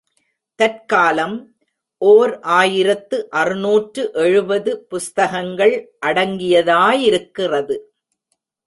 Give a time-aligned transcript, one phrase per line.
[0.59, 1.35] தற்காலம்
[2.01, 5.75] ஓர் ஆயிரத்து அறுநூற்று எழுபது புஸ்தகங்கள்
[6.05, 7.77] அடங்கியதாயிருக்கிறது.